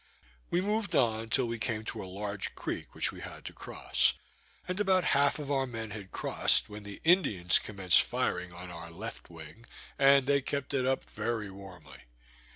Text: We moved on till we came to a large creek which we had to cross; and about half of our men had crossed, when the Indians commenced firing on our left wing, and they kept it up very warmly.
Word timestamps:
We 0.49 0.61
moved 0.61 0.95
on 0.95 1.29
till 1.29 1.45
we 1.45 1.59
came 1.59 1.83
to 1.85 2.03
a 2.03 2.09
large 2.09 2.55
creek 2.55 2.95
which 2.95 3.11
we 3.11 3.21
had 3.21 3.45
to 3.45 3.53
cross; 3.53 4.13
and 4.67 4.79
about 4.79 5.03
half 5.13 5.37
of 5.37 5.51
our 5.51 5.67
men 5.67 5.91
had 5.91 6.09
crossed, 6.09 6.69
when 6.69 6.81
the 6.81 6.99
Indians 7.03 7.59
commenced 7.59 8.01
firing 8.01 8.51
on 8.51 8.71
our 8.71 8.89
left 8.89 9.29
wing, 9.29 9.63
and 9.99 10.25
they 10.25 10.41
kept 10.41 10.73
it 10.73 10.87
up 10.87 11.07
very 11.07 11.51
warmly. 11.51 12.05